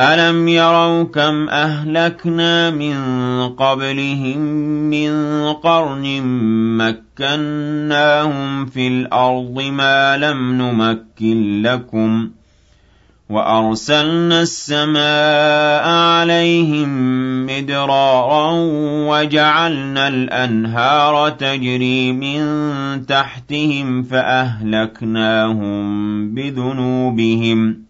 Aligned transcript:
أَلَمْ 0.00 0.48
يَرَوْا 0.48 1.02
كَمْ 1.04 1.48
أَهْلَكْنَا 1.48 2.70
مِن 2.70 2.96
قَبْلِهِم 3.48 4.38
مِّن 4.90 5.12
قَرْنٍ 5.52 6.22
مَّكَّنَّاهُمْ 6.76 8.66
فِي 8.66 8.88
الْأَرْضِ 8.88 9.60
مَا 9.62 10.16
لَمْ 10.16 10.52
نُمَكِّن 10.62 11.62
لَّكُمْ 11.62 12.26
ۖ 12.26 12.30
وَأَرْسَلْنَا 13.30 14.42
السَّمَاءَ 14.42 15.88
عَلَيْهِم 15.88 16.88
مِّدْرَارًا 17.46 18.50
وَجَعَلْنَا 19.10 20.08
الْأَنْهَارَ 20.08 21.30
تَجْرِي 21.30 22.12
مِن 22.12 22.42
تَحْتِهِمْ 23.06 24.02
فَأَهْلَكْنَاهُم 24.02 25.84
بِذُنُوبِهِمْ 26.34 27.72
ۗ 27.72 27.89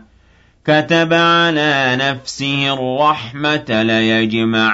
كَتَبَ 0.65 1.13
عَلَىٰ 1.13 1.97
نَفْسِهِ 2.01 2.73
الرَّحْمَةَ 2.73 3.55
ۚ 3.57 3.71
لَيَجْمَعَنَّكُمْ 3.71 4.65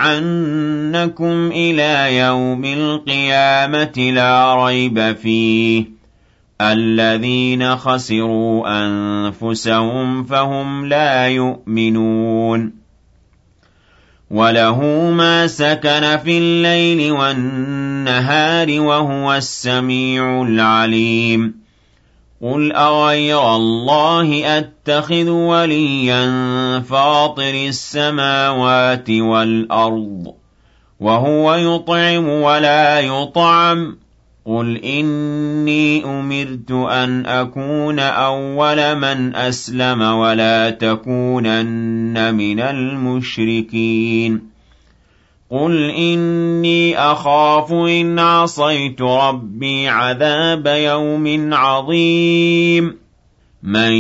إِلَىٰ 1.56 2.18
يَوْمِ 2.18 2.66
الْقِيَامَةِ 2.66 4.12
لَا 4.14 4.66
رَيْبَ 4.66 5.16
فِيهِ 5.16 5.84
ۚ. 5.84 5.88
الَّذِينَ 6.62 7.76
خَسِرُوا 7.76 8.86
أَنفُسَهُمْ 8.86 10.24
فَهُمْ 10.24 10.86
لَا 10.86 11.28
يُؤْمِنُونَ. 11.28 12.74
وَلَهُ 14.32 14.82
مَا 15.12 15.48
سَكَنَ 15.48 16.18
فِي 16.18 16.38
اللَّيْلِ 16.38 17.12
وَالنَّهَارِ 17.12 18.82
وَهُوَ 18.82 19.34
السَّمِيعُ 19.36 20.42
الْعَلِيمُ. 20.42 21.54
قُلْ 22.42 22.72
أَغَيْرَ 22.72 23.56
اللَّهِ 23.56 24.58
أَتَّخِذُ 24.90 25.30
وَلِيًّا 25.30 26.26
فَاطِرِ 26.80 27.68
السَّمَاوَاتِ 27.68 29.10
وَالْأَرْضِ 29.10 30.24
وَهُوَ 31.00 31.56
يُطْعِمُ 31.56 32.30
وَلَا 32.30 33.00
يُطْعَمُ. 33.00 33.98
قُلْ 34.46 34.78
إِنِّي 34.84 36.04
أُمِرْتُ 36.06 36.72
أَنْ 36.72 37.26
أَكُونَ 37.26 38.00
أَوَّلَ 38.00 38.96
مَنْ 38.96 39.36
أَسْلَمَ 39.36 40.02
وَلَا 40.02 40.70
تَكُونَنَّ 40.70 42.36
مِنَ 42.36 42.60
الْمُشْرِكِينَ. 42.60 44.42
قُلْ 45.52 45.90
إِنِّي 45.90 46.98
أَخَافُ 46.98 47.72
إِنْ 47.72 48.20
عَصَيْتُ 48.20 49.02
رَبِّي 49.02 49.88
عَذَابَ 49.88 50.68
يَوْمٍ 50.68 51.54
عَظِيمٍ. 51.54 53.07
مَن 53.68 53.92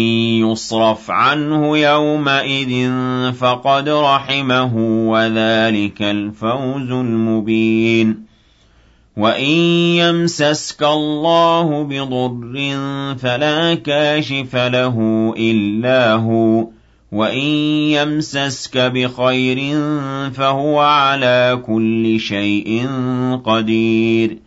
يُصْرَفْ 0.48 1.12
عَنْهُ 1.12 1.78
يَوْمَئِذٍ 1.78 2.92
فَقَدْ 3.34 3.90
رَحِمَهُ 3.90 4.76
وَذَٰلِكَ 5.10 6.02
الْفَوْزُ 6.02 6.92
الْمُبِينُ. 6.92 8.24
وَإِن 9.18 9.58
يَمْسَسْكَ 10.00 10.84
اللَّهُ 10.84 11.84
بِضُرٍّ 11.84 12.76
فَلَا 13.20 13.74
كَاشِفَ 13.76 14.56
لَهُ 14.56 15.34
إِلَّا 15.38 16.14
هُوَ 16.14 16.68
وَإِن 17.12 17.48
يَمْسَسْكَ 17.92 18.78
بِخَيْرٍ 18.78 19.80
فَهُوَ 20.32 20.80
عَلَىٰ 20.80 21.62
كُلِّ 21.68 22.20
شَيْءٍ 22.20 22.88
قَدِيرٌ. 23.46 24.47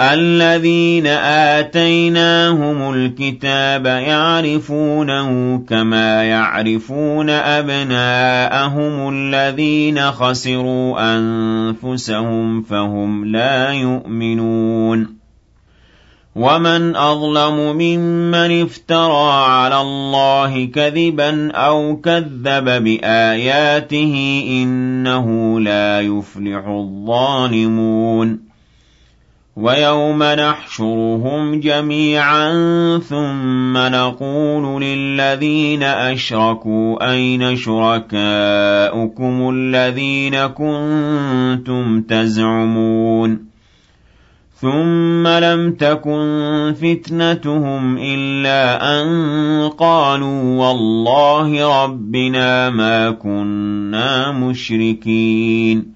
الَّذِينَ 0.00 1.06
آتَيْنَاهُمُ 1.56 2.94
الْكِتَابَ 2.94 3.86
يَعْرِفُونَهُ 3.86 5.58
كَمَا 5.68 6.22
يَعْرِفُونَ 6.24 7.30
أَبْنَاءَهُمُ 7.30 9.08
الَّذِينَ 9.14 10.10
خَسِرُوا 10.10 11.16
أَنفُسَهُمْ 11.16 12.62
فَهُمْ 12.62 13.24
لَا 13.24 13.70
يُؤْمِنُونَ. 13.72 15.16
وَمَنْ 16.36 16.96
أَظْلَمُ 16.96 17.76
مِمَّنِ 17.76 18.62
افْتَرَىٰ 18.62 19.44
عَلَى 19.44 19.80
اللَّهِ 19.80 20.64
كَذِبًا 20.64 21.52
أَوْ 21.52 21.96
كَذَّبَ 21.96 22.84
بِآيَاتِهِ 22.84 24.42
ۚ 24.44 24.48
إِنَّهُ 24.50 25.60
لَا 25.60 26.00
يُفْلِحُ 26.00 26.66
الظَّالِمُونَ. 26.68 28.45
وَيَوْمَ 29.56 30.22
نَحْشُرُهُمْ 30.22 31.60
جَمِيعًا 31.60 32.48
ثُمَّ 32.98 33.76
نَقُولُ 33.76 34.82
لِلَّذِينَ 34.82 35.82
أَشْرَكُوا 35.82 37.12
أَيْنَ 37.12 37.56
شُرَكَاؤُكُمُ 37.56 39.50
الَّذِينَ 39.54 40.46
كُنتُمْ 40.46 42.00
تَزْعُمُونَ 42.02 43.46
ثُمَّ 44.60 45.28
لَمْ 45.28 45.72
تَكُن 45.72 46.74
فِتْنَتُهُمْ 46.82 47.98
إِلَّا 48.00 48.62
أَن 49.00 49.08
قَالُوا 49.68 50.66
وَاللَّهِ 50.66 51.84
رَبِّنَا 51.84 52.70
مَا 52.70 53.10
كُنَّا 53.10 54.32
مُشْرِكِينَ 54.32 55.95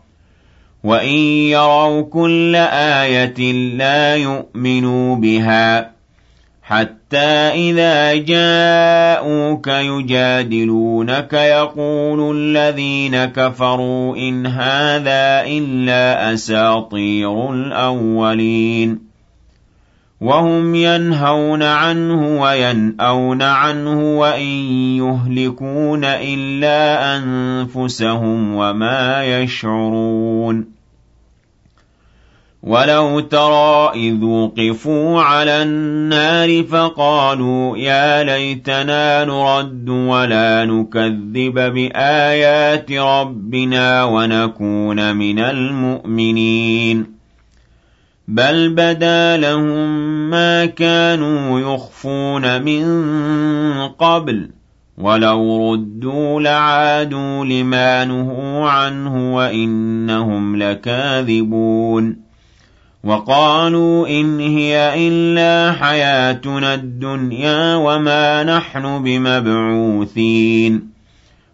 وَإِن 0.83 1.17
يَرَوْا 1.53 2.01
كُلَّ 2.01 2.55
آيَةٍ 2.55 3.53
لَّا 3.77 4.15
يُؤْمِنُوا 4.15 5.15
بِهَا 5.15 5.81
ۚ 5.81 5.85
حَتَّىٰ 6.63 7.51
إِذَا 7.69 8.13
جَاءُوكَ 8.15 9.67
يُجَادِلُونَكَ 9.67 11.33
يَقُولُ 11.33 12.37
الَّذِينَ 12.37 13.25
كَفَرُوا 13.25 14.15
إِنْ 14.17 14.45
هَٰذَا 14.45 15.47
إِلَّا 15.47 16.33
أَسَاطِيرُ 16.33 17.51
الْأَوَّلِينَ 17.53 19.10
وَهُمْ 20.21 20.75
يَنْهَوْنَ 20.75 21.63
عَنْهُ 21.63 22.41
وَيَنْأَوْنَ 22.41 23.41
عَنْهُ 23.41 24.19
وَإِن 24.19 24.47
يُهْلِكُونَ 24.97 26.01
إِلَّا 26.05 27.17
أَنفُسَهُمْ 27.17 28.55
وَمَا 28.55 29.23
يَشْعُرُونَ. 29.23 30.65
وَلَوْ 32.63 33.19
تَرَىٰ 33.19 33.91
إِذْ 33.95 34.23
وُقِفُوا 34.23 35.21
عَلَى 35.21 35.63
النَّارِ 35.63 36.63
فَقَالُوا 36.63 37.77
يَا 37.77 38.23
لَيْتَنَا 38.23 39.25
نُرَدُّ 39.25 39.89
وَلَا 39.89 40.65
نُكَذِّبَ 40.65 41.73
بِآيَاتِ 41.73 42.91
رَبِّنَا 42.91 44.03
وَنَكُونَ 44.03 45.15
مِنَ 45.15 45.39
الْمُؤْمِنِينَ. 45.39 47.20
بَلْ 48.27 48.69
بَدَا 48.73 49.37
لَهُم 49.37 49.89
مَّا 50.29 50.65
كَانُوا 50.65 51.59
يُخْفُونَ 51.59 52.61
مِن 52.61 52.83
قَبْلُ 53.87 54.49
ۖ 54.49 54.51
وَلَوْ 55.03 55.71
رُدُّوا 55.73 56.41
لَعَادُوا 56.41 57.45
لِمَا 57.45 58.05
نُهُوا 58.05 58.69
عَنْهُ 58.69 59.35
وَإِنَّهُمْ 59.35 60.55
لَكَاذِبُونَ 60.63 62.17
وَقَالُوا 63.03 64.07
إِنْ 64.07 64.39
هِيَ 64.39 65.07
إِلَّا 65.07 65.71
حَيَاتُنَا 65.71 66.73
الدُّنْيَا 66.73 67.75
وَمَا 67.75 68.43
نَحْنُ 68.43 69.03
بِمَبْعُوثِينَ 69.03 70.90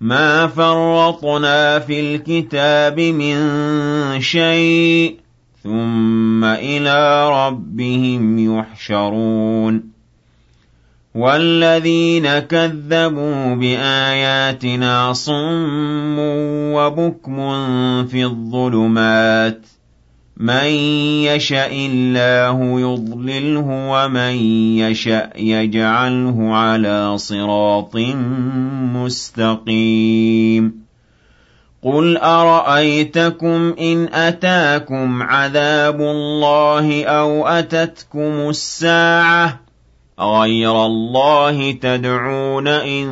مَا 0.00 0.46
فَرَّطْنَا 0.46 1.78
فِي 1.78 2.00
الْكِتَابِ 2.00 3.00
مِن 3.00 3.36
شَيْءٍ 4.20 5.16
ثُمَّ 5.64 6.44
إِلَىٰ 6.44 7.30
رَبِّهِمْ 7.46 8.38
يُحْشَرُونَ 8.58 9.90
وَالَّذِينَ 11.14 12.38
كَذَّبُوا 12.38 13.54
بِآيَاتِنَا 13.54 15.12
صُمٌّ 15.12 16.18
وَبُكْمٌ 16.74 17.36
فِي 18.06 18.24
الظُّلُمَاتِ 18.24 19.66
مَن 20.40 20.66
يَشَإِ 21.28 21.68
اللَّهُ 21.86 22.80
يُضْلِلْهُ 22.80 23.66
وَمَن 23.92 24.34
يَشَأْ 24.80 25.30
يَجْعَلْهُ 25.36 26.54
عَلَىٰ 26.54 27.18
صِرَاطٍ 27.18 27.96
مُّسْتَقِيمٍ 28.96 30.72
قُلْ 31.82 32.16
أَرَأَيْتَكُمْ 32.16 33.74
إِنْ 33.80 34.08
أَتَاكُمْ 34.14 35.22
عَذَابُ 35.22 36.00
اللَّهِ 36.00 37.04
أَوْ 37.04 37.46
أَتَتْكُمُ 37.46 38.48
السَّاعَةُ 38.48 39.60
أَغَيْرَ 40.20 40.86
اللَّهِ 40.86 41.72
تَدْعُونَ 41.72 42.68
إِن 42.68 43.06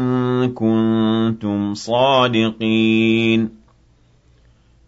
كُنتُمْ 0.55 1.75
صَادِقِينَ 1.75 3.58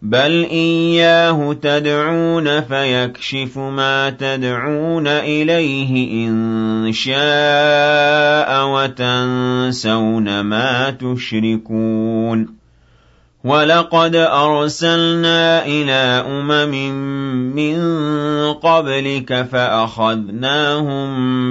بَلْ 0.01 0.45
إِيَّاهُ 0.51 1.53
تَدْعُونَ 1.53 2.61
فَيَكْشِفُ 2.61 3.57
مَا 3.57 4.09
تَدْعُونَ 4.09 5.07
إِلَيْهِ 5.07 6.27
إِن 6.27 6.91
شَاءَ 6.91 8.67
وَتَنسَوْنَ 8.67 10.41
مَا 10.41 10.89
تُشْرِكُونَ 10.89 12.60
وَلَقَدْ 13.43 14.15
أَرْسَلْنَا 14.15 15.65
إِلَىٰ 15.65 16.25
أُمَمٍ 16.29 16.73
مِّن 17.57 17.77
قَبْلِكَ 18.53 19.41
فَأَخَذْنَاهُم 19.51 21.09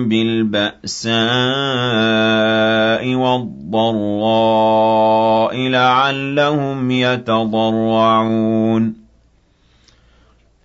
بِالْبَأْسَاءِ 0.08 1.14
وَالضَّرَّاءِ 3.14 4.46
لَعَلَّهُمْ 5.68 6.90
يَتَضَرَّعُونَ 6.90 7.80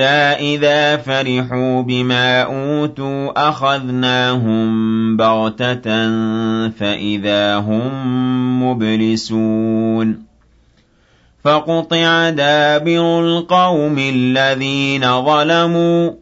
إِذَا 0.00 0.96
فَرِحُوا 0.96 1.82
بِمَا 1.82 2.42
أُوتُوا 2.42 3.48
أَخَذْنَاهُم 3.48 5.16
بَغْتَةً 5.16 5.82
فَإِذَا 6.68 7.56
هُم 7.56 8.62
مُّبْلِسُونَ 8.62 10.22
فَقُطِعَ 11.44 12.30
دَابِرُ 12.30 13.20
الْقَوْمِ 13.24 13.98
الَّذِينَ 13.98 15.24
ظَلَمُوا 15.24 16.10
ۚ 16.10 16.14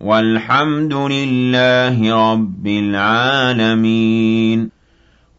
وَالْحَمْدُ 0.00 0.94
لِلَّهِ 0.94 2.14
رَبِّ 2.32 2.66
الْعَالَمِينَ 2.66 3.94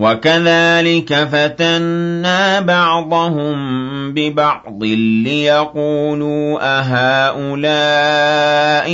وَكَذَٰلِكَ 0.00 1.14
فَتَنَّا 1.32 2.60
بَعْضَهُم 2.60 3.56
بِبَعْضٍ 4.14 4.84
لِّيَقُولُوا 5.24 6.58
أَهَٰؤُلَاءِ 6.78 8.22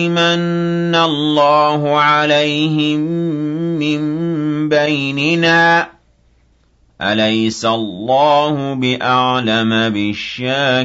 مَنَّ 0.09 0.95
اللَّهُ 0.95 1.99
عَلَيْهِم 2.01 3.01
مِّن 3.79 4.69
بَيْنِنَا 4.69 5.83
ۗ؟ 5.83 5.87
أَلَيْسَ 7.03 7.65
اللَّهُ 7.65 8.75
بِأَعْلَمَ 8.75 9.89
بِالشَّاكِرِينَ؟ 9.89 10.77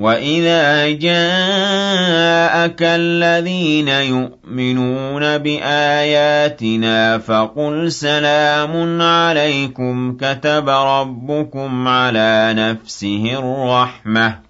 وَإِذَا 0.00 0.90
جَاءَكَ 0.90 2.82
الَّذِينَ 2.82 3.88
يُؤْمِنُونَ 3.88 5.38
بِآيَاتِنَا 5.38 7.18
فَقُلْ 7.18 7.92
سَلَامٌ 7.92 9.02
عَلَيْكُمْ 9.02 10.16
كَتَبَ 10.16 10.68
رَبُّكُمْ 10.68 11.88
عَلَىٰ 11.88 12.52
نَفْسِهِ 12.56 13.24
الرَّحْمَةَ 13.38 14.49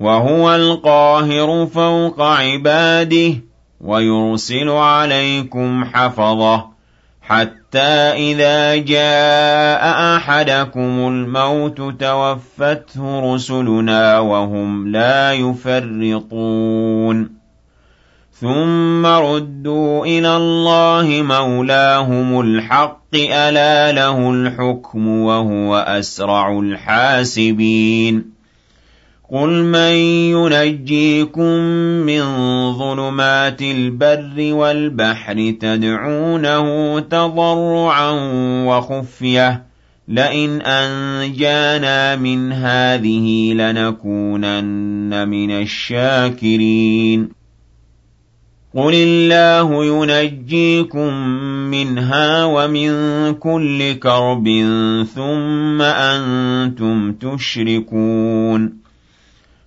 وَهُوَ 0.00 0.54
الْقَاهِرُ 0.54 1.66
فَوْقَ 1.66 2.20
عِبَادِهِ 2.22 3.34
وَيُرْسِلُ 3.80 4.68
عَلَيْكُمْ 4.68 5.84
حَفَظَةً 5.84 6.66
حَتَّىٰ 7.22 8.12
إِذَا 8.32 8.76
جَاءَ 8.76 10.16
أَحَدَكُمُ 10.16 10.80
الْمَوْتُ 10.80 12.00
تَوَفَّتْهُ 12.00 13.34
رُسُلُنَا 13.34 14.18
وَهُمْ 14.18 14.88
لَا 14.88 15.32
يُفَرِّطُونَ. 15.32 17.30
ثُمَّ 18.40 19.06
رُدُّوا 19.06 20.06
إِلَى 20.06 20.36
اللَّهِ 20.36 21.22
مَوْلَاهُمُ 21.22 22.40
الْحَقِّ 22.40 23.14
أَلَا 23.14 23.92
لَهُ 23.92 24.30
الْحُكْمُ 24.30 25.08
وَهُوَ 25.08 25.76
أَسْرَعُ 25.76 26.58
الْحَاسِبِينَ. 26.58 28.35
قُلْ 29.30 29.64
مَن 29.64 29.92
يُنَجِّيكُم 30.30 31.50
مِّن 32.06 32.22
ظُلُمَاتِ 32.78 33.62
الْبَرِّ 33.62 34.54
وَالْبَحْرِ 34.54 35.54
تَدْعُونَهُ 35.60 37.00
تَضَرُّعًا 37.00 38.10
وَخُفْيَةً 38.66 39.62
لَّئِنْ 40.08 40.62
أَنجَانَا 40.62 42.16
مِنْ 42.16 42.52
هَٰذِهِ 42.52 43.52
لَنَكُونَنَّ 43.54 45.28
مِنَ 45.28 45.50
الشَّاكِرِينَ 45.50 47.28
قُلِ 48.74 48.94
اللَّهُ 48.94 49.84
يُنَجِّيكُم 49.84 51.14
مِّنْهَا 51.70 52.44
وَمِن 52.44 52.90
كُلِّ 53.34 53.92
كَرْبٍ 53.92 54.44
ثُمَّ 55.14 55.82
أَنتُمْ 55.82 57.12
تُشْرِكُونَ 57.12 58.85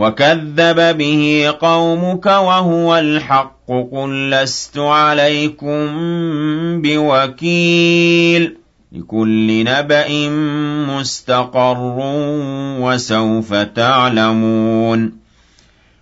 وَكَذَّبَ 0.00 0.96
بِهِ 0.98 1.54
قَوْمُكَ 1.60 2.26
وَهُوَ 2.26 2.98
الْحَقُّ 2.98 3.68
قُل 3.92 4.30
لَّسْتُ 4.30 4.78
عَلَيْكُم 4.78 5.86
بِوَكِيلٍ 6.82 8.56
لِكُلِّ 8.92 9.64
نَبَإٍ 9.64 10.28
مُّسْتَقَرٌّ 10.90 11.96
وَسَوْفَ 12.80 13.54
تَعْلَمُونَ 13.54 15.12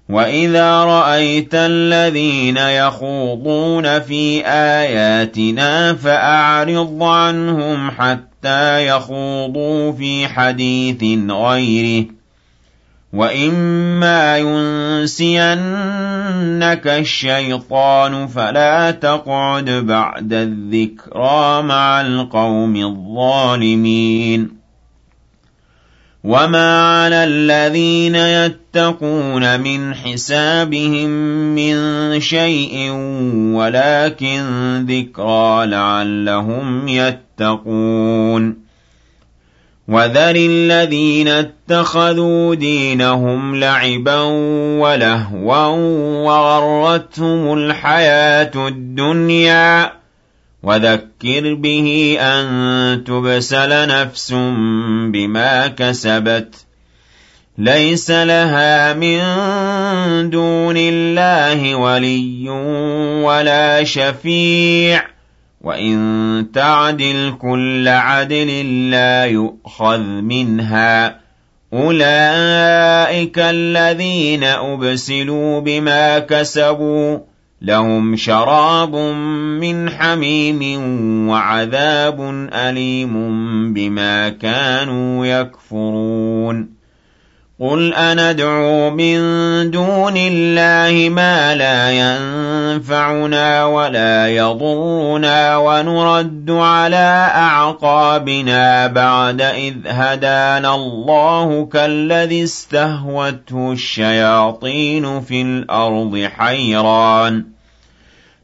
وَإِذَا 0.09 0.85
رَأَيْتَ 0.85 1.55
الَّذِينَ 1.55 2.57
يَخُوضُونَ 2.57 4.01
فِي 4.01 4.47
آيَاتِنَا 4.47 5.95
فَأَعْرِضْ 5.95 7.03
عَنْهُمْ 7.03 7.91
حَتَّىٰ 7.91 8.87
يَخُوضُوا 8.87 9.93
فِي 9.93 10.29
حَدِيثٍ 10.29 11.03
غَيْرِهِ 11.31 12.17
وَإِمَّا 13.12 14.38
يُنسِيَنَّكَ 14.38 15.37
الشَّيْطَانُ 16.87 18.27
فَلَا 18.27 18.90
تَقْعُدْ 18.90 19.71
بَعْدَ 19.71 20.33
الذِّكْرَىٰ 20.33 21.62
مَعَ 21.62 22.01
الْقَوْمِ 22.01 22.77
الظَّالِمِينَ 22.77 24.59
وَمَا 26.25 26.81
عَلَى 27.05 27.25
الَّذِينَ 27.25 28.14
يَتَّقُونَ 28.14 29.61
مِنْ 29.61 29.94
حِسَابِهِم 29.94 31.11
مِّن 31.55 31.77
شَيْءٍ 32.21 32.90
وَلَٰكِن 33.57 34.40
ذِكْرَىٰ 34.88 35.66
لَعَلَّهُمْ 35.66 36.88
يَتَّقُونَ 36.88 38.67
وَذَرِ 39.88 40.37
الَّذِينَ 40.37 41.29
اتَّخَذُوا 41.29 42.55
دِينَهُمْ 42.55 43.57
لَعِبًا 43.57 44.20
وَلَهْوًا 44.81 45.66
وَغَرَّتْهُمُ 46.27 47.53
الْحَيَاةُ 47.55 48.68
الدُّنْيَا. 48.68 49.92
وَذَكِّرْ 50.62 51.55
بِهِ 51.55 52.16
أَن 52.20 53.05
تُبْسَلَ 53.05 53.88
نَفْسٌ 53.88 54.33
بِمَا 55.12 55.66
كَسَبَتْ. 55.66 56.55
لَيْسَ 57.59 58.11
لَهَا 58.11 58.94
مِن 58.94 59.20
دُونِ 60.31 60.77
اللَّهِ 60.79 61.74
وَلِيٌّ 61.74 62.48
وَلَا 63.24 63.85
شَفِيعٌ. 63.85 65.17
وَإِن 65.61 66.47
تَعْدِلْ 66.55 67.35
كُلَّ 67.38 67.88
عَدْلٍ 67.88 68.90
لَّا 68.90 69.25
يُؤْخَذْ 69.27 70.01
مِنْهَا 70.03 71.21
أُولَٰئِكَ 71.73 73.38
الَّذِينَ 73.38 74.44
أُبْسِلُوا 74.44 75.61
بِمَا 75.61 76.18
كَسَبُوا 76.18 77.18
لَهُمْ 77.62 78.16
شَرَابٌ 78.16 78.94
مِّنْ 79.61 79.90
حَمِيمٍ 79.90 80.62
وَعَذَابٌ 81.29 82.21
أَلِيمٌ 82.53 83.14
بِمَا 83.75 84.29
كَانُوا 84.29 85.27
يَكْفُرُونَ 85.27 86.78
قُلْ 87.61 87.94
أَنَدْعُو 87.94 88.90
مِن 88.90 89.18
دُونِ 89.71 90.14
اللَّهِ 90.16 91.09
مَا 91.09 91.55
لَا 91.55 91.90
يَنفَعُنَا 91.90 93.64
وَلَا 93.64 94.29
يَضُرُّنَا 94.29 95.57
وَنُرَدُّ 95.57 96.51
عَلَىٰ 96.51 97.31
أَعْقَابِنَا 97.35 98.87
بَعْدَ 98.87 99.40
إِذْ 99.42 99.75
هَدَانَا 99.87 100.75
اللَّهُ 100.75 101.66
كَالَّذِي 101.73 102.44
اسْتَهْوَتْهُ 102.44 103.73
الشَّيَاطِينُ 103.73 105.21
فِي 105.21 105.42
الْأَرْضِ 105.42 106.29
حَيْرَانٍ 106.38 107.44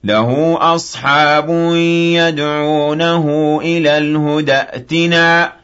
لَّهُ 0.05 0.59
أَصْحَابٌ 0.61 1.50
يَدْعُونَهُ 2.18 3.59
إِلَى 3.62 3.98
الْهُدَى 3.98 4.53
ائْتِنَا 4.55 5.63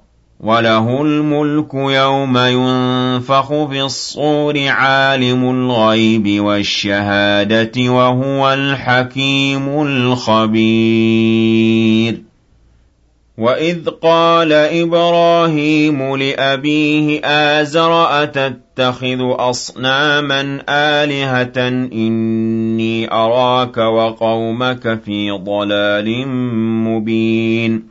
وَلَهُ 0.43 1.01
الْمُلْكُ 1.01 1.73
يَوْمَ 1.73 2.37
يُنفَخُ 2.37 3.47
فِي 3.67 3.81
الصُّورِ 3.81 4.53
عَالِمُ 4.67 5.49
الْغَيْبِ 5.51 6.41
وَالشَّهَادَةِ 6.43 7.71
وَهُوَ 7.77 8.53
الْحَكِيمُ 8.53 9.81
الْخَبِيرُ 9.81 11.11
وَإِذْ 13.37 13.89
قَالَ 13.89 14.51
إِبْرَاهِيمُ 14.53 16.15
لِأَبِيهِ 16.15 17.21
آزَرَ 17.25 18.23
أَتَتَّخِذُ 18.23 19.19
أَصْنَامًا 19.21 20.59
آلِهَةً 20.69 21.67
إِنِّي 21.93 23.13
أَرَاكَ 23.13 23.77
وَقَوْمَكَ 23.77 24.99
فِي 25.05 25.31
ضَلَالٍ 25.31 26.27
مُّبِينٍ 26.87 27.90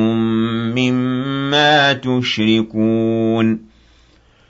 مِّمَّا 0.76 1.92
تُشْرِكُونَ 1.92 3.69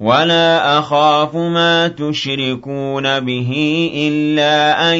وَلَا 0.00 0.78
أَخَافُ 0.78 1.36
مَا 1.36 1.88
تُشْرِكُونَ 1.88 3.20
بِهِ 3.20 3.50
إِلَّا 3.94 4.92
أَن 4.92 4.98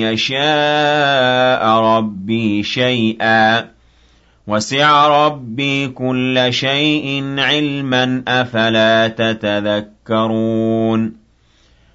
يَشَاءَ 0.00 1.66
رَبِّي 1.68 2.62
شَيْئًا 2.62 3.68
وَسِعَ 4.46 5.08
رَبِّي 5.26 5.88
كُلَّ 5.88 6.46
شَيْءٍ 6.50 7.34
عِلْمًا 7.38 8.22
ۚ 8.26 8.30
أَفَلَا 8.30 9.08
تَتَذَكَّرُونَ 9.08 10.44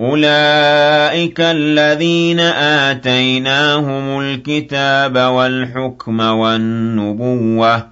أُولَٰئِكَ 0.00 1.40
الَّذِينَ 1.40 2.40
آتَيْنَاهُمُ 2.90 4.20
الْكِتَابَ 4.20 5.16
وَالْحُكْمَ 5.16 6.20
وَالنُّبُوَّةَ 6.20 7.78
ۚ 7.78 7.82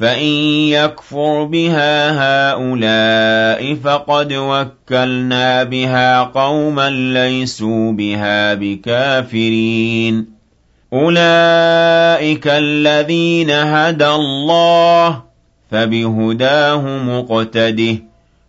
فَإِن 0.00 0.32
يَكْفُرْ 0.70 1.44
بِهَا 1.44 2.10
هَٰؤُلَاءِ 2.20 3.74
فَقَدْ 3.74 4.32
وَكَّلْنَا 4.32 5.62
بِهَا 5.62 6.22
قَوْمًا 6.22 6.90
لَّيْسُوا 6.90 7.92
بِهَا 7.92 8.54
بِكَافِرِينَ. 8.54 10.26
أُولَٰئِكَ 10.92 12.46
الَّذِينَ 12.46 13.50
هَدَى 13.50 14.08
اللَّهُ 14.08 15.10
ۖ 15.10 15.14
فَبِهُدَاهُ 15.70 16.80
مُقْتَدِهْ. 16.98 18.15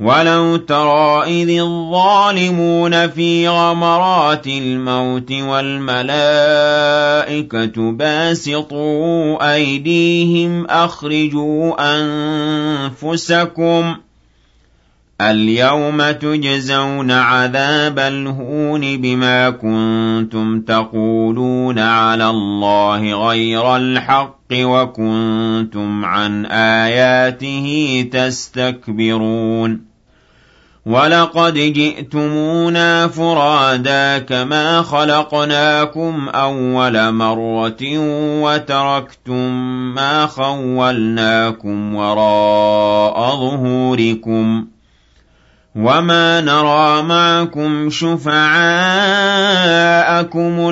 وَلَوْ 0.00 0.56
تَرَىٰ 0.56 1.24
إِذِ 1.42 1.50
الظَّالِمُونَ 1.60 3.08
فِي 3.08 3.48
غَمَرَاتِ 3.48 4.46
الْمَوْتِ 4.46 5.32
وَالْمَلَائِكَةُ 5.32 6.12
بَاسِطُو 7.92 9.36
أَيْدِيهِمْ 9.36 10.66
أَخْرِجُوا 10.66 11.74
أَنفُسَكُمْ 12.84 13.94
ۖ 13.94 13.96
الْيَوْمَ 15.20 16.10
تُجْزَوْنَ 16.10 17.10
عَذَابَ 17.10 17.98
الْهُونِ 17.98 18.80
بِمَا 19.00 19.50
كُنتُمْ 19.50 20.60
تَقُولُونَ 20.60 21.78
عَلَى 21.78 22.30
اللَّهِ 22.30 23.28
غَيْرَ 23.28 23.76
الْحَقِّ 23.76 24.38
وَكُنتُمْ 24.52 26.04
عَنْ 26.04 26.46
آيَاتِهِ 26.46 28.06
تَسْتَكْبِرُونَ 28.12 29.87
وَلَقَدْ 30.88 31.54
جِئْتُمُونَا 31.54 33.08
فُرَادَىٰ 33.08 34.20
كَمَا 34.28 34.82
خَلَقْنَاكُمْ 34.82 36.28
أَوَّلَ 36.28 37.12
مَرَّةٍ 37.12 37.82
وَتَرَكْتُم 38.42 39.52
مَّا 39.94 40.26
خَوَّلْنَاكُمْ 40.26 41.94
وَرَاءَ 41.94 43.36
ظُهُورِكُمْ 43.36 44.62
ۖ 44.62 44.66
وَمَا 45.76 46.40
نَرَىٰ 46.40 47.02
مَعَكُمْ 47.02 47.90
شُفَعَاءَكُمُ 47.90 48.46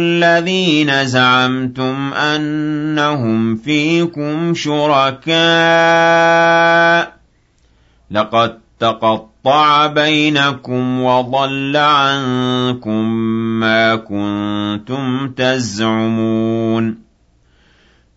الَّذِينَ 0.00 1.04
زَعَمْتُمْ 1.06 2.12
أَنَّهُمْ 2.14 3.56
فِيكُمْ 3.56 4.54
شُرَكَاءُ 4.54 5.36
ۚ 7.04 7.08
لَقَد 8.10 8.58
تَّقَطَّعَ 8.80 9.35
بَيْنَكُمْ 9.86 11.02
وَضَلَّ 11.02 11.76
عَنكُم 11.76 13.04
مَّا 13.60 13.94
كُنتُمْ 13.96 15.28
تَزْعُمُونَ. 15.28 16.98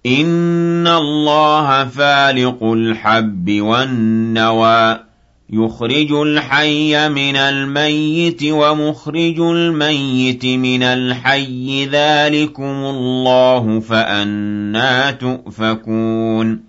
إِنَّ 0.06 0.88
اللَّهَ 0.88 1.86
فَالِقُ 1.86 2.64
الْحَبِّ 2.64 3.62
وَالنَّوَىٰ 3.62 5.00
يُخْرِجُ 5.54 6.12
الْحَيَّ 6.12 7.10
مِنَ 7.10 7.36
الْمَيِّتِ 7.36 8.44
وَمُخْرِجُ 8.44 9.40
الْمَيِّتِ 9.40 10.46
مِنَ 10.46 10.84
الْحَيِّ 10.84 11.86
ۚ. 11.86 11.90
ذَٰلِكُمُ 11.90 12.64
اللَّهُ 12.64 13.80
فَأَنَّىٰ 13.80 15.18
تُؤْفَكُونَ. 15.20 16.69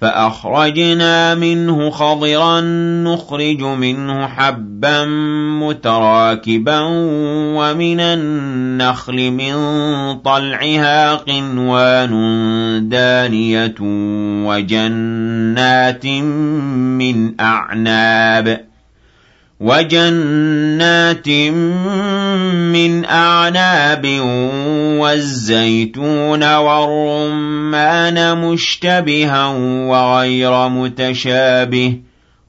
فَأَخْرَجْنَا 0.00 1.34
مِنْهُ 1.34 1.90
خَضِرًا 1.90 2.60
نُّخْرِجُ 3.04 3.62
مِنْهُ 3.62 4.26
حَبًّا 4.26 5.04
مُّتَرَاكِبًا 5.62 6.80
وَمِنَ 7.56 8.00
النَّخْلِ 8.00 9.30
مِن 9.30 9.54
طَلْعِهَا 10.20 11.14
قِنْوَانٌ 11.14 12.12
دَانِيَةٌ 12.88 13.74
وَجَنَّاتٍ 14.46 16.06
مِّنْ 16.06 17.40
أَعْنَابٍ. 17.40 18.65
وَجَنَّاتٍ 19.60 21.28
مِّنْ 22.76 23.04
أَعْنَابٍ 23.04 24.04
وَالزَّيْتُونَ 25.00 26.42
وَالرُّمَّانَ 26.54 28.38
مُشْتَبِهًا 28.38 29.46
وَغَيْرَ 29.88 30.68
مُتَشَابِهٍ 30.68 31.88
ۗ 31.90 31.96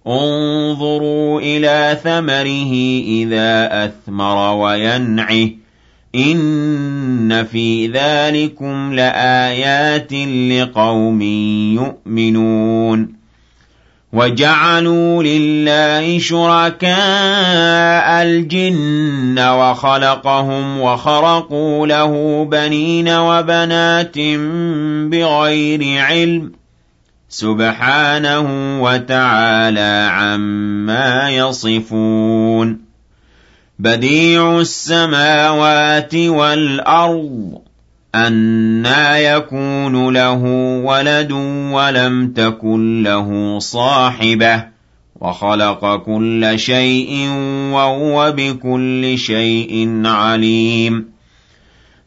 انظُرُوا 0.08 1.42
إِلَىٰ 1.42 1.98
ثَمَرِهِ 2.04 3.04
إِذَا 3.08 3.86
أَثْمَرَ 3.86 4.56
وَيَنْعِهِ 4.56 5.46
ۚ 5.48 5.52
إِنَّ 6.16 7.44
فِي 7.52 7.88
ذَٰلِكُمْ 7.88 8.94
لَآيَاتٍ 8.94 10.14
لِّقَوْمٍ 10.52 11.22
يُؤْمِنُونَ 11.76 13.17
وَجَعَلُوا 14.14 15.24
لِلَّهِ 15.24 16.20
شُرَكَاءَ 16.20 16.98
الْجِنَّ 18.24 19.40
وَخَلَقَهُمْ 19.40 20.80
وَخَرَقُوا 20.82 21.88
لَهُ 21.88 22.46
بَنِينَ 22.52 23.10
وَبَنَاتٍ 23.10 24.18
بِغَيْرِ 25.12 26.02
عِلْمٍ 26.02 26.48
ۚ 26.50 26.52
سُبْحَانَهُ 27.30 28.48
وَتَعَالَىٰ 28.84 30.08
عَمَّا 30.12 31.30
يَصِفُونَ 31.30 32.80
بَدِيعُ 33.80 34.60
السَّمَاوَاتِ 34.60 36.16
وَالْأَرْضِ 36.16 37.67
أَنَّىٰ 38.16 39.24
يَكُونُ 39.26 40.14
لَهُ 40.14 40.42
وَلَدٌ 40.86 41.32
وَلَمْ 41.72 42.34
تَكُن 42.34 43.04
لَّهُ 43.04 43.60
صَاحِبَةٌ 43.60 44.58
ۖ 44.58 44.62
وَخَلَقَ 45.22 45.96
كُلَّ 45.96 46.54
شَيْءٍ 46.60 47.30
وَهُوَ 47.74 48.32
بِكُلِّ 48.38 49.14
شَيْءٍ 49.18 50.02
عَلِيمٌ 50.06 51.06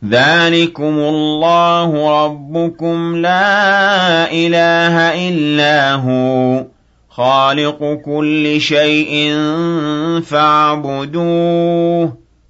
ذَٰلِكُمُ 0.04 0.98
اللَّهُ 0.98 2.24
رَبُّكُمْ 2.24 3.16
لَا 3.16 4.32
إِلَٰهَ 4.32 5.28
إِلَّا 5.28 5.94
هُوَ 5.94 6.64
خَالِقُ 7.10 7.78
كُلِّ 8.04 8.60
شَيْءٍ 8.60 9.34
فَاعْبُدُوهُ 10.24 12.12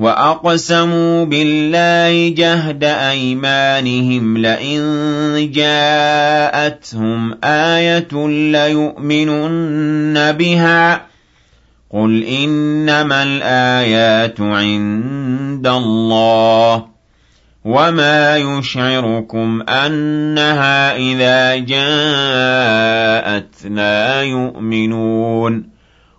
وَأَقْسَمُوا 0.00 1.24
بِاللَّهِ 1.24 2.34
جَهْدَ 2.34 2.84
أَيْمَانِهِمْ 2.84 4.38
لَئِن 4.38 5.50
جَاءَتْهُمْ 5.52 7.38
آيَةٌ 7.44 8.12
لَّيُؤْمِنُنَّ 8.52 10.32
بِهَا 10.32 11.02
قُلْ 11.92 12.24
إِنَّمَا 12.24 13.22
الْآيَاتُ 13.22 14.40
عِندَ 14.40 15.66
اللَّهِ 15.66 16.84
وَمَا 17.64 18.36
يُشْعِرُكُمْ 18.36 19.62
أَنَّهَا 19.68 20.96
إِذَا 20.96 21.56
جَاءَتْ 21.56 23.54
لَا 23.64 24.22
يُؤْمِنُونَ 24.22 25.79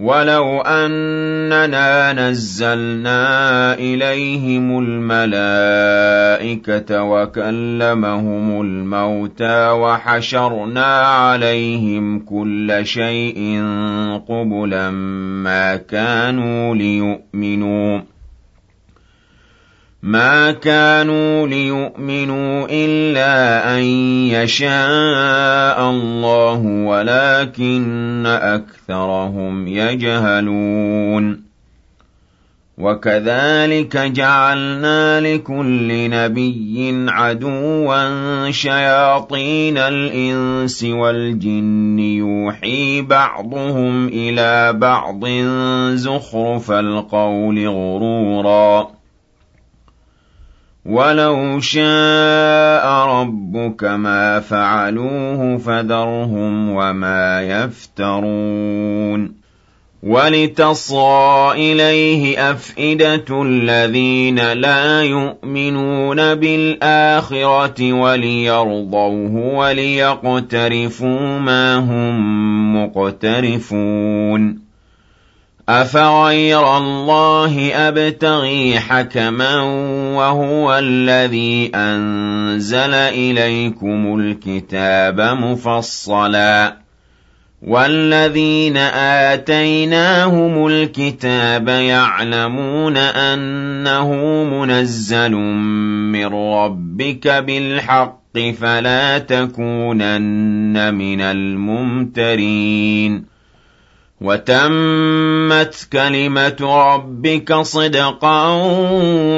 وَلَوْ 0.00 0.60
أَنَّنَا 0.60 2.12
نَزَّلْنَا 2.12 3.74
إِلَيْهِمُ 3.74 4.78
الْمَلَائِكَةَ 4.78 6.22
وَكَلَّمَهُمُ 7.02 8.60
الْمَوْتَىٰ 8.60 9.70
وَحَشَرْنَا 9.70 10.96
عَلَيْهِمْ 11.00 12.18
كُلَّ 12.18 12.80
شَيْءٍ 12.82 13.62
قُبُلًا 14.28 14.90
مَّا 15.44 15.76
كَانُوا 15.76 16.74
لِيُؤْمِنُوا 16.74 18.00
مَا 20.02 20.50
كَانُوا 20.52 21.46
لِيُؤْمِنُوا 21.46 22.66
إِلَّا 22.70 23.76
أَن 23.76 23.82
يَشَاءَ 24.32 25.90
اللَّهُ 25.90 26.60
وَلَٰكِنَّ 26.64 28.26
أَكْثَرَهُمْ 28.26 29.68
يَجْهَلُونَ 29.68 31.42
وَكَذَٰلِكَ 32.78 33.96
جَعَلْنَا 33.96 35.20
لِكُلِّ 35.20 36.10
نَبِيٍّ 36.10 37.06
عَدُوًّا 37.08 38.50
شَيَاطِينَ 38.50 39.78
الْإِنسِ 39.78 40.84
وَالْجِنِّ 40.84 41.98
يُوحِي 41.98 43.02
بَعْضُهُمْ 43.02 44.08
إِلَىٰ 44.08 44.72
بَعْضٍ 44.72 45.24
زُخْرُفَ 45.94 46.70
الْقَوْلِ 46.70 47.68
غُرُورًا 47.68 48.99
وَلَوْ 50.86 51.60
شَاءَ 51.60 52.86
رَبُّكَ 53.08 53.84
مَا 53.84 54.40
فَعَلُوهُ 54.40 55.58
فَذَرْهُمْ 55.58 56.70
وَمَا 56.70 57.42
يَفْتَرُونَ 57.42 59.40
وَلِتَصْغَىٰ 60.02 61.52
إِلَيْهِ 61.72 62.50
أَفْئِدَةُ 62.50 63.42
الَّذِينَ 63.42 64.52
لَا 64.52 65.02
يُؤْمِنُونَ 65.02 66.34
بِالْآخِرَةِ 66.34 67.92
وَلِيَرْضَوْهُ 67.92 69.34
وَلِيَقْتَرِفُوا 69.56 71.38
مَا 71.38 71.76
هُم 71.76 72.76
مُّقْتَرِفُونَ 72.84 74.69
أَفَغَيْرَ 75.70 76.76
اللَّهِ 76.76 77.74
أَبْتَغِي 77.88 78.80
حَكَمًا 78.80 79.60
وَهُوَ 80.16 80.78
الَّذِي 80.78 81.70
أَنزَلَ 81.74 82.94
إِلَيْكُمُ 82.94 84.18
الْكِتَابَ 84.20 85.20
مُفَصَّلًا 85.20 86.68
ۚ 86.70 86.74
وَالَّذِينَ 87.62 88.76
آتَيْنَاهُمُ 89.30 90.66
الْكِتَابَ 90.66 91.68
يَعْلَمُونَ 91.68 92.96
أَنَّهُ 92.96 94.14
مُنَزَّلٌ 94.44 95.32
مِّن 96.12 96.26
رَّبِّكَ 96.26 97.28
بِالْحَقِّ 97.28 98.38
فَلَا 98.60 99.18
تَكُونَنَّ 99.18 100.94
مِنَ 100.94 101.20
الْمُمْتَرِينَ 101.20 102.10
وَتَمَّتْ 104.20 105.88
كَلِمَةُ 105.92 106.56
رَبِّكَ 106.60 107.54
صِدْقًا 107.54 108.46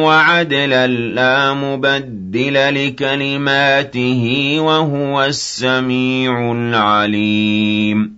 وَعَدْلًا 0.05 0.87
ۚ 0.87 0.91
لَّا 0.91 1.55
مُبَدِّلَ 1.55 2.87
لِكَلِمَاتِهِ 2.87 4.57
ۚ 4.59 4.61
وَهُوَ 4.61 5.23
السَّمِيعُ 5.25 6.53
الْعَلِيمُ. 6.53 8.17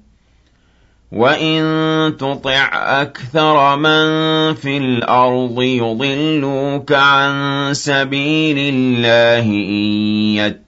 وَإِن 1.12 1.62
تُطِعْ 2.18 2.70
أَكْثَرَ 3.02 3.76
مَن 3.76 4.04
فِي 4.54 4.76
الْأَرْضِ 4.76 5.62
يُضِلُّوكَ 5.62 6.92
عَن 6.92 7.34
سَبِيلِ 7.74 8.56
اللَّهِ 8.74 9.44
إِن 9.44 9.92
يَتَّبِعُونَ 10.36 10.63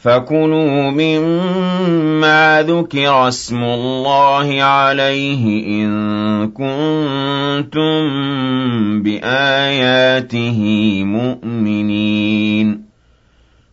فَكُلُوا 0.00 0.90
مِمَّا 0.90 2.62
ذُكِرَ 2.62 3.28
اسْمُ 3.28 3.64
اللَّهِ 3.64 4.62
عَلَيْهِ 4.62 5.66
إِن 5.66 5.90
كُنتُم 6.48 8.00
بِآيَاتِهِ 9.02 10.60
مُؤْمِنِينَ 11.04 12.89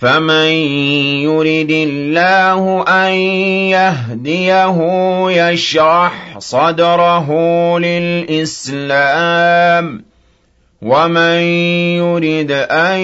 فَمَن 0.00 0.48
يُرِدِ 1.28 1.70
اللَّهُ 1.70 2.84
أَن 2.88 3.12
يَهْدِيَهُ 3.76 4.76
يَشْرَحْ 5.30 6.38
صَدْرَهُ 6.38 7.28
لِلْإِسْلَامِ 7.80 9.86
ۖ 9.98 10.00
وَمَن 10.82 11.40
يُرِدْ 12.00 12.50
أَن 12.70 12.98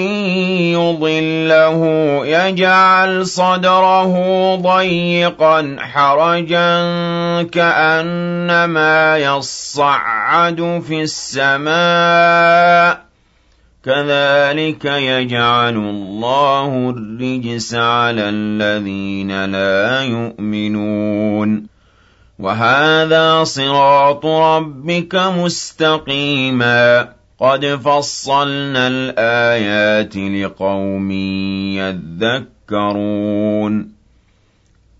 يُضِلَّهُ 0.73 1.81
يَجْعَلْ 2.27 3.27
صَدْرَهُ 3.27 4.15
ضَيِّقًا 4.57 5.77
حَرَجًا 5.81 6.73
كَأَنَّمَا 7.53 9.17
يَصَّعَّدُ 9.19 10.83
فِي 10.89 11.03
السَّمَاءِ 11.03 13.06
كَذَٰلِكَ 13.87 14.85
يَجْعَلُ 14.85 15.77
اللَّهُ 15.77 16.91
الرِّجْسَ 16.91 17.75
عَلَى 17.75 18.29
الَّذِينَ 18.29 19.45
لَا 19.45 20.03
يُؤْمِنُونَ. 20.03 21.67
وَهَٰذَا 22.39 23.45
صِرَاطُ 23.45 24.27
رَبِّكَ 24.27 25.15
مُسْتَقِيمًا 25.15 27.03
ۗ. 27.03 27.09
قَدْ 27.41 27.67
فَصَّلْنَا 27.67 28.89
الْآيَاتِ 28.89 30.17
لِقَوْمٍ 30.17 31.11
يَذَّكَّرُونَ. 32.71 33.96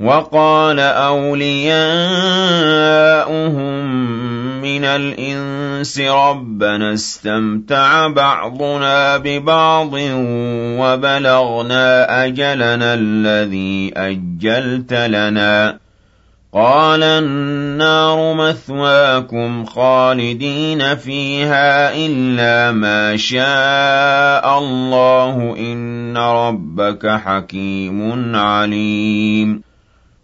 وَقَالَ 0.00 0.80
أَوْلِيَاؤُهُم 0.80 1.74
مِّنَ 4.62 4.84
الْإِنسِ 4.84 6.00
رَبَّنَا 6.00 6.92
اسْتَمْتَعَ 6.92 8.08
بَعْضُنَا 8.08 9.16
بِبَعْضٍ 9.16 9.90
وَبَلَغْنَا 10.80 12.24
أَجَلَنَا 12.24 12.94
الَّذِي 12.94 13.92
أَجَّلْتَ 13.96 14.92
لَنَا 14.92 15.70
ۚ. 15.72 15.76
قَالَ 16.54 17.02
النَّارُ 17.02 18.34
مَثْوَاكُمْ 18.34 19.64
خَالِدِينَ 19.64 20.96
فِيهَا 20.96 21.94
إِلَّا 22.06 22.72
مَا 22.72 23.16
شَاءَ 23.16 24.58
اللَّهُ 24.58 25.54
ۗ. 25.54 25.58
إِنَّ 25.58 26.16
رَبَّكَ 26.16 27.06
حَكِيمٌ 27.06 28.36
عَلِيمٌ. 28.36 29.69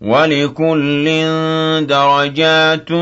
وَلِكُلٍّ 0.00 1.04
دَرَجَاتٌ 1.86 2.92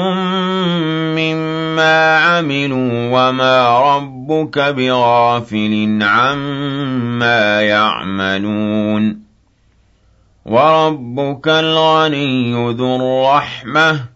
مِّمَّا 1.16 2.16
عَمِلُوا 2.16 3.08
ۚ 3.08 3.12
وَمَا 3.12 3.78
رَبُّكَ 3.96 4.58
بِغَافِلٍ 4.58 5.98
عَمَّا 6.02 7.60
يَعْمَلُونَ. 7.62 9.20
وَرَبُّكَ 10.46 11.48
الْغَنِيُّ 11.48 12.72
ذُو 12.72 12.96
الرَّحْمَةِ. 12.96 14.15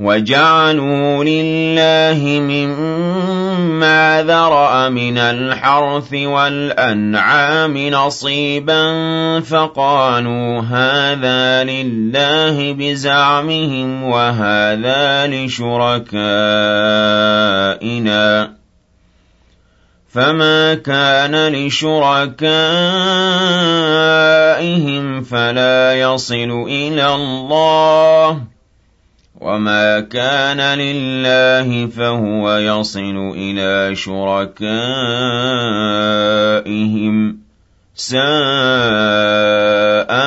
وَجَعَلُوا 0.00 1.24
لِلَّهِ 1.24 2.40
مِمَّا 2.40 4.22
ذَرَأَ 4.22 4.88
مِنَ 4.88 5.18
الْحَرْثِ 5.18 6.12
وَالْأَنْعَامِ 6.14 7.78
نَصِيبًا 7.78 8.84
فَقَالُوا 9.40 10.60
هَٰذَا 10.60 11.64
لِلَّهِ 11.64 12.72
بِزَعْمِهِمْ 12.72 14.02
وَهَٰذَا 14.04 15.26
لِشُرَكَائِنَا 15.26 16.14
ۖ 18.46 18.48
فَمَا 20.14 20.74
كَانَ 20.74 21.48
لِشُرَكَائِهِمْ 21.52 22.42
فَلَا 25.22 25.94
يَصِلُ 26.00 26.50
إِلَى 26.68 27.14
اللَّهِ 27.14 28.53
وَمَا 29.40 30.00
كَانَ 30.00 30.60
لِلَّهِ 30.78 31.86
فَهُوَ 31.86 32.56
يَصِلُ 32.56 33.32
إِلَىٰ 33.36 33.94
شُرَكَائِهِمْ 33.96 34.92
ۗ 37.32 37.36
سَاءَ 37.94 38.20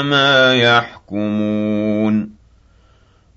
مَا 0.03 0.55
يَحْكُمُونَ 0.55 1.76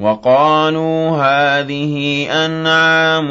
وَقَالُوا 0.00 1.10
هَٰذِهِ 1.10 2.26
أَنْعَامٌ 2.46 3.28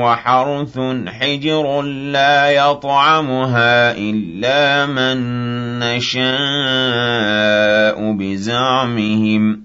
وَحَرْثٌ 0.00 0.78
حِجْرٌ 1.06 1.82
لَّا 1.82 2.50
يَطْعَمُهَا 2.50 3.92
إِلَّا 3.96 4.86
مَن 4.86 5.18
نَّشَاءُ 5.78 6.26
بِزَعْمِهِمْ 8.12 9.54
ۚ 9.54 9.58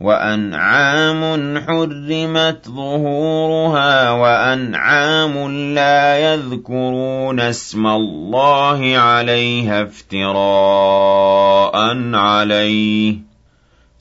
وَأَنْعَامٌ 0.00 1.58
حُرِّمَتْ 1.66 2.68
ظُهُورُهَا 2.68 4.10
وَأَنْعَامٌ 4.10 5.50
لَّا 5.74 6.18
يَذْكُرُونَ 6.18 7.40
اسْمَ 7.40 7.86
اللَّهِ 7.86 8.98
عَلَيْهَا 8.98 9.82
افْتِرَاءً 9.82 11.76
عَلَيْهِ 12.14 13.12
ۚ 13.12 13.31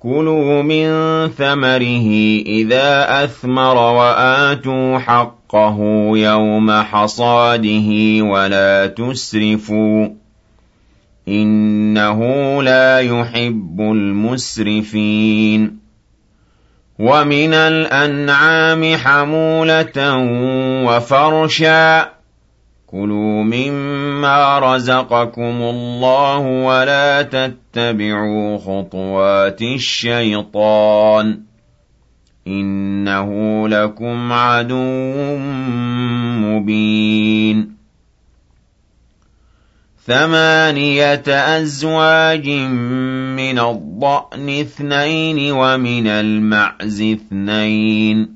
كُلُوا 0.00 0.62
مِن 0.62 0.88
ثَمَرِهِ 1.28 2.08
إِذَا 2.46 3.24
أَثْمَرَ 3.24 3.76
وَآتُوا 3.76 4.98
حَقَّهُ 4.98 5.78
يَوْمَ 6.18 6.70
حَصَادِهِ 6.82 7.88
وَلَا 8.22 8.86
تُسْرِفُوا 8.86 10.06
ۚ 10.06 10.10
إِنَّهُ 11.28 12.20
لَا 12.62 13.00
يُحِبُّ 13.00 13.80
الْمُسْرِفِينَ 13.80 15.78
وَمِنَ 16.98 17.54
الْأَنْعَامِ 17.54 18.96
حَمُولَةً 18.96 20.16
وَفَرْشًا 20.86 22.02
ۚ 22.02 22.15
كُلُوا 22.96 23.42
مِمَّا 23.44 24.58
رَزَقَكُمُ 24.58 25.42
اللَّهُ 25.62 26.38
وَلَا 26.38 27.22
تَتَّبِعُوا 27.22 28.58
خُطُوَاتِ 28.58 29.62
الشَّيْطَانِ 29.62 31.32
ۚ 31.34 31.38
إِنَّهُ 32.48 33.30
لَكُمْ 33.68 34.32
عَدُوٌّ 34.32 35.36
مُّبِينٌ 36.46 37.76
ثَمَانِيَةَ 40.06 41.28
أَزْوَاجٍ 41.28 42.48
مِّنَ 43.36 43.58
الضَّأْنِ 43.58 44.48
اثْنَيْنِ 44.60 45.52
وَمِنَ 45.52 46.06
الْمَعْزِ 46.06 47.02
اثْنَيْنِ 47.02 48.35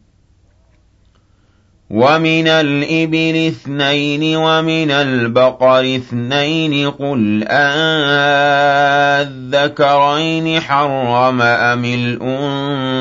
وَمِنَ 1.91 2.47
الْإِبِلِ 2.47 3.47
اثْنَيْنِ 3.47 4.35
وَمِنَ 4.35 4.91
الْبَقَرِ 4.91 5.95
اثْنَيْنِ 5.95 6.89
قُلْ 6.91 7.43
أَٰلذَّكَرَيْنِ 9.21 9.39
حَرَّمَ 10.59 11.41
أَمِ 11.41 11.85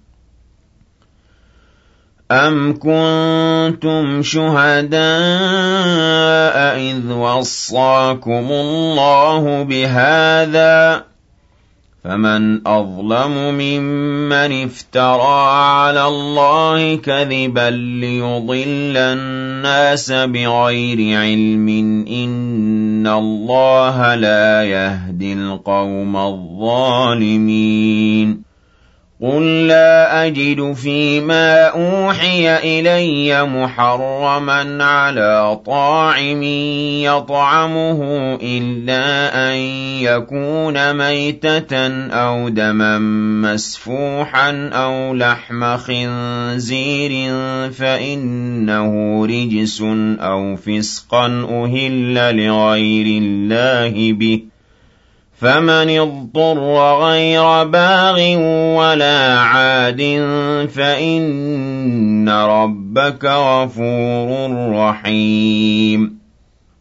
أَمْ 2.35 2.72
كُنتُمْ 2.72 4.22
شُهَدَاءَ 4.22 4.99
إِذْ 6.80 7.12
وَصَّاكُمُ 7.12 8.47
اللَّهُ 8.53 9.62
بِهَٰذَا 9.62 10.97
ۚ 10.99 11.03
فَمَنْ 12.05 12.66
أَظْلَمُ 12.68 13.55
مِمَّنِ 13.55 14.64
افْتَرَىٰ 14.64 15.47
عَلَى 15.62 16.07
اللَّهِ 16.07 16.97
كَذِبًا 16.97 17.70
لِّيُضِلَّ 17.70 18.97
النَّاسَ 18.97 20.12
بِغَيْرِ 20.12 21.18
عِلْمٍ 21.18 21.66
ۗ 22.05 22.09
إِنَّ 22.11 23.07
اللَّهَ 23.07 24.14
لَا 24.14 24.62
يَهْدِي 24.64 25.32
الْقَوْمَ 25.32 26.16
الظَّالِمِينَ 26.16 27.64
قُل 29.22 29.66
لَّا 29.68 30.26
أَجِدُ 30.26 30.72
فِي 30.72 31.20
مَا 31.20 31.66
أُوحِيَ 31.66 32.56
إِلَيَّ 32.56 33.44
مُحَرَّمًا 33.44 34.84
عَلَىٰ 34.84 35.58
طَاعِمٍ 35.66 36.42
يَطْعَمُهُ 37.06 38.00
إِلَّا 38.42 39.04
أَن 39.52 39.56
يَكُونَ 40.02 40.96
مَيْتَةً 40.96 41.76
أَوْ 42.10 42.48
دَمًا 42.48 42.98
مَّسْفُوحًا 43.52 44.70
أَوْ 44.72 45.14
لَحْمَ 45.14 45.76
خِنزِيرٍ 45.76 47.30
فَإِنَّهُ 47.70 48.92
رِجْسٌ 49.26 49.82
أَوْ 50.20 50.56
فِسْقًا 50.56 51.26
أُهِلَّ 51.50 52.14
لِغَيْرِ 52.36 53.22
اللَّهِ 53.22 54.12
بِهِ 54.12 54.53
فَمَنِ 55.41 55.99
اضْطُرَّ 55.99 56.99
غَيْرَ 57.07 57.64
بَاغٍ 57.64 58.18
وَلَا 58.78 59.39
عَادٍ 59.39 60.01
فَإِنَّ 60.74 62.28
رَبَّكَ 62.28 63.24
غَفُورٌ 63.24 64.70
رَّحِيمٌ. 64.74 66.18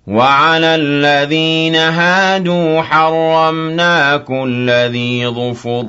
وَعَلَى 0.08 0.76
الَّذِينَ 0.76 1.76
هَادُوا 1.76 2.82
حَرَّمْنَا 2.82 4.18
كُلَّ 4.18 4.70
ذِي 4.70 5.28
ظُفُرٍ 5.28 5.86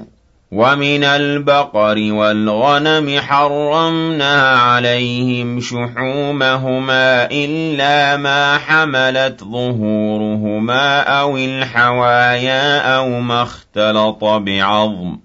وَمِنَ 0.54 1.04
الْبَقَرِ 1.04 1.96
وَالْغَنَمِ 2.12 3.20
حَرَّمْنَا 3.20 4.50
عَلَيْهِمْ 4.50 5.60
شُحُومَهُمَا 5.60 7.24
إِلَّا 7.30 8.16
مَا 8.16 8.58
حَمَلَتْ 8.58 9.44
ظُهُورُهُمَا 9.44 11.00
أَوِ 11.00 11.36
الْحَوَايَا 11.36 12.96
أَوْ 12.96 13.20
مَا 13.20 13.42
اخْتَلَطَ 13.42 14.24
بِعَظْمٍ 14.24 15.16
ۚ. 15.16 15.18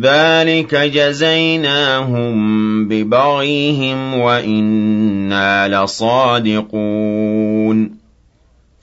ذَٰلِكَ 0.00 0.74
جَزَيْنَاهُم 0.74 2.34
بِبَغْيِهِمْ 2.88 4.14
وَإِنَّا 4.20 5.68
لَصَادِقُونَ. 5.68 6.80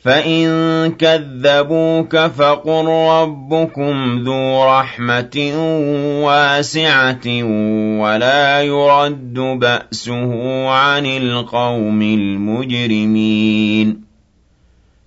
فَإِن 0.08 0.48
كَذَّبُوكَ 0.92 2.18
فَقُل 2.18 2.86
رَّبُّكُمْ 2.88 4.24
ذُو 4.26 4.64
رَحْمَةٍ 4.64 5.38
وَاسِعَةٍ 6.24 7.28
وَلَا 8.02 8.62
يُرَدُّ 8.62 9.34
بَأْسُهُ 9.40 10.32
عَنِ 10.70 11.06
الْقَوْمِ 11.06 12.02
الْمُجْرِمِينَ 12.02 12.48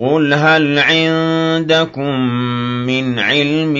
قُلْ 0.00 0.34
هَلْ 0.34 0.78
عِندَكُم 0.78 2.14
مِّنْ 2.86 3.18
عِلْمٍ 3.18 3.74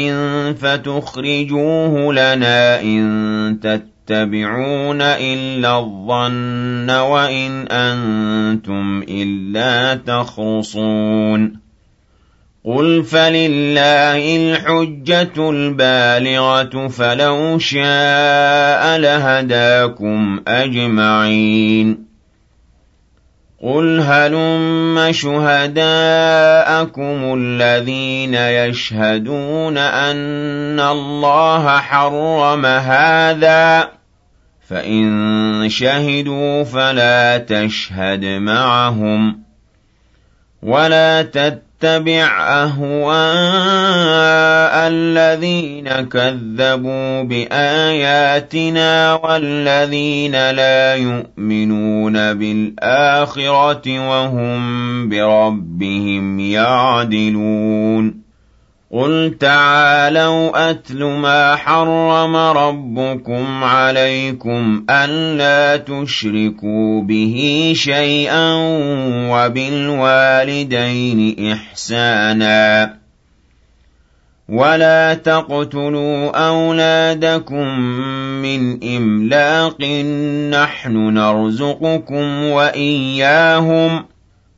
فَتُخْرِجُوهُ 0.54 2.12
لَنَا 2.12 2.76
ۖ 2.78 2.80
إِن 2.84 3.58
تَتَّبِعُونَ 3.62 5.00
إِلَّا 5.02 5.78
الظَّنَّ 5.78 6.90
وَإِنْ 6.90 7.66
أَنتُمْ 7.72 9.02
إِلَّا 9.08 9.94
تَخْرُصُونَ 9.94 11.52
قُلْ 12.64 13.04
فَلِلَّهِ 13.04 14.36
الْحُجَّةُ 14.36 15.50
الْبَالِغَةُ 15.50 16.88
ۖ 16.88 16.90
فَلَوْ 16.90 17.58
شَاءَ 17.58 18.98
لَهَدَاكُمْ 18.98 20.40
أَجْمَعِينَ 20.48 22.09
قُلْ 23.62 24.00
هَلُمَّ 24.00 25.12
شُهَدَاءَكُمُ 25.12 25.80
الَّذِينَ 27.38 28.34
يَشْهَدُونَ 28.34 29.78
أَنَّ 29.78 30.80
اللَّهَ 30.80 31.76
حَرَّمَ 31.80 32.66
هَٰذَا 32.66 33.82
ۖ 33.82 33.86
فَإِن 34.68 35.68
شَهِدُوا 35.68 36.64
فَلَا 36.64 37.38
تَشْهَدْ 37.38 38.24
مَعَهُمْ 38.24 39.32
ۚ 39.32 39.36
وَلَا 40.62 41.22
تَتَّبِعْ 41.80 42.62
أَهْوَاءَ 42.62 43.20
الَّذِينَ 44.88 45.88
كَذَّبُوا 45.88 47.22
بِآيَاتِنَا 47.22 49.14
وَالَّذِينَ 49.14 50.32
لَا 50.32 50.94
يُؤْمِنُونَ 50.94 52.34
بِالْآخِرَةِ 52.34 54.08
وَهُم 54.10 55.08
بِرَبِّهِمْ 55.08 56.40
يَعْدِلُونَ. 56.40 58.29
قُلْ 58.92 59.36
تَعَالَوْا 59.40 60.70
أَتْلُ 60.70 61.04
مَا 61.04 61.56
حَرَّمَ 61.56 62.36
رَبُّكُمْ 62.36 63.64
عَلَيْكُمْ 63.64 64.84
أَلَّا 64.90 65.76
تُشْرِكُوا 65.76 67.02
بِهِ 67.02 67.72
شَيْئًا 67.76 68.52
وَبِالْوَالِدَيْنِ 69.30 70.80
إِحْسَانًا 71.52 72.94
وَلَا 74.48 75.14
تَقْتُلُوا 75.14 76.46
أَوْلَادَكُم 76.48 77.78
مِّنْ 78.42 78.84
إِمْلَاقٍ 78.96 79.78
ۖ 79.78 79.84
نَّحْنُ 80.54 80.92
نَرْزُقُكُمْ 81.14 82.44
وَإِيَّاهُمْ 82.44 83.98
ۖ 83.98 84.02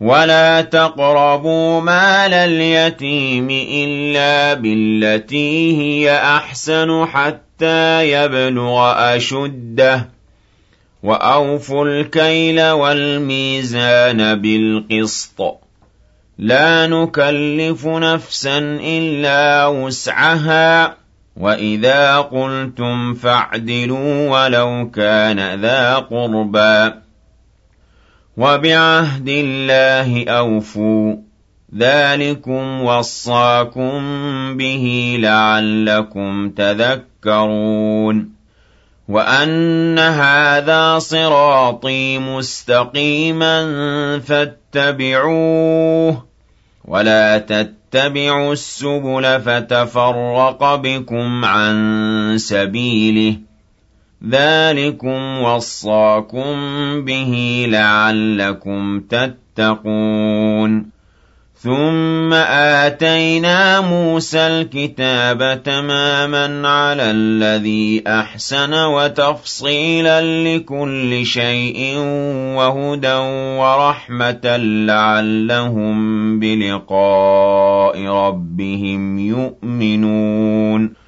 ولا 0.00 0.60
تقربوا 0.60 1.80
مال 1.80 2.34
اليتيم 2.34 3.50
إلا 3.50 4.54
بالتي 4.54 5.76
هي 5.76 6.16
أحسن 6.16 7.06
حتى 7.06 8.12
يبلغ 8.12 8.92
أشده 9.16 10.08
وأوفوا 11.02 11.84
الكيل 11.84 12.62
والميزان 12.70 14.34
بالقسط 14.40 15.58
لا 16.38 16.86
نكلف 16.86 17.86
نفسا 17.86 18.58
إلا 18.82 19.66
وسعها 19.66 20.96
وإذا 21.36 22.16
قلتم 22.18 23.14
فاعدلوا 23.14 24.30
ولو 24.30 24.90
كان 24.90 25.60
ذا 25.60 25.94
قربى 25.94 27.07
وبعهد 28.38 29.28
الله 29.28 30.28
أوفوا. 30.28 31.16
ذلكم 31.78 32.82
وصاكم 32.82 34.00
به 34.56 35.16
لعلكم 35.20 36.50
تذكرون. 36.50 38.32
وأن 39.08 39.98
هذا 39.98 40.98
صراطي 40.98 42.18
مستقيما 42.18 43.58
فاتبعوه. 44.18 46.26
ولا 46.84 47.38
تتبعوا 47.38 48.52
السبل 48.52 49.40
فتفرق 49.40 50.74
بكم 50.74 51.44
عن 51.44 52.34
سبيله. 52.36 53.47
ذلكم 54.24 55.42
وصاكم 55.42 56.54
به 57.04 57.64
لعلكم 57.68 59.00
تتقون 59.00 60.98
ثم 61.60 62.32
آتينا 62.84 63.80
موسى 63.80 64.38
الكتاب 64.38 65.62
تماما 65.62 66.68
على 66.68 67.02
الذي 67.02 68.02
أحسن 68.06 68.74
وتفصيلا 68.74 70.20
لكل 70.44 71.26
شيء 71.26 71.98
وهدى 72.56 73.14
ورحمة 73.58 74.56
لعلهم 74.86 75.98
بلقاء 76.40 78.02
ربهم 78.02 79.18
يؤمنون 79.18 81.07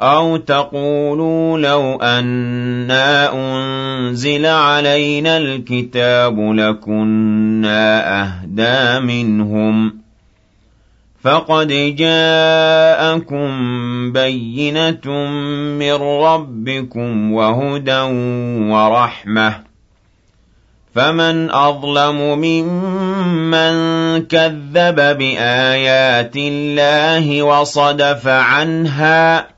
أَوْ 0.00 0.36
تَقُولُوا 0.36 1.58
لَوْ 1.58 1.96
أَنَّا 2.02 3.32
أُنزِلَ 3.34 4.46
عَلَيْنَا 4.46 5.36
الْكِتَابُ 5.36 6.38
لَكُنَّا 6.40 8.20
أَهْدَىٰ 8.22 9.00
مِنْهُمْ 9.00 9.90
ۚ. 9.90 9.92
فَقَدْ 11.22 11.68
جَاءَكُم 11.98 13.48
بَيِّنَةٌ 14.12 15.08
مِّن 15.78 15.92
رَّبِّكُمْ 16.02 17.32
وَهُدًى 17.32 18.00
وَرَحْمَةٌ 18.70 19.50
ۚ. 19.50 19.60
فَمَنْ 20.94 21.50
أَظْلَمُ 21.50 22.38
مِمَّن 22.38 23.72
كَذَّبَ 24.26 25.18
بِآيَاتِ 25.18 26.36
اللَّهِ 26.36 27.42
وَصَدَفَ 27.42 28.26
عَنْهَا 28.28 29.57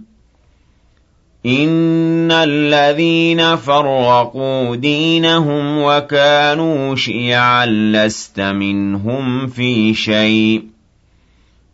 إِنَّ 1.45 2.31
الَّذِينَ 2.31 3.55
فَرَّقُوا 3.55 4.75
دِينَهُمْ 4.75 5.77
وَكَانُوا 5.83 6.95
شِيَعًا 6.95 7.65
لَّسْتَ 7.65 8.39
مِنْهُمْ 8.39 9.47
فِي 9.47 9.93
شَيْءٍ 9.93 10.59
ۚ 10.61 10.63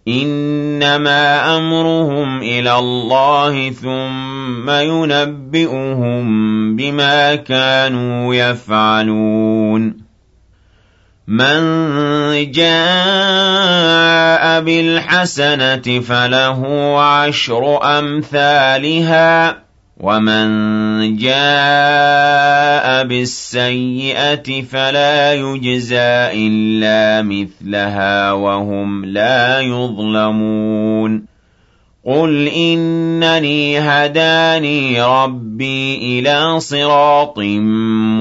إِنَّمَا 0.07 1.57
أَمْرُهُمْ 1.57 2.37
إِلَى 2.41 2.79
اللَّهِ 2.79 3.69
ثُمَّ 3.69 4.69
يُنَبِّئُهُم 4.69 6.25
بِمَا 6.75 7.35
كَانُوا 7.35 8.35
يَفْعَلُونَ 8.35 10.06
مَن 11.27 12.51
جَاءَ 12.51 12.61
بِالْحَسَنَةِ 14.61 15.99
فَلَهُ 15.99 16.61
عَشْرُ 17.01 17.83
أَمْثَالِهَا 17.99 19.51
ۖ 19.51 19.55
وَمَن 19.99 20.47
جَاءَ 21.17 23.03
بِالسَّيِّئَةِ 23.03 24.61
فَلَا 24.71 25.33
يُجْزَىٰ 25.33 26.31
إِلَّا 26.33 27.21
مِثْلَهَا 27.21 28.31
وَهُمْ 28.31 29.05
لَا 29.05 29.59
يُظْلَمُونَ. 29.59 31.37
قُلْ 32.07 32.47
إِنَّنِي 32.47 33.79
هَدَانِي 33.79 35.01
رَبِّي 35.01 36.19
إِلَىٰ 36.19 36.59
صِرَاطٍ 36.59 37.39